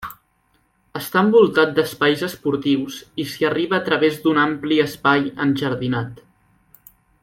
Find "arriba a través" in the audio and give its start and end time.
3.53-4.21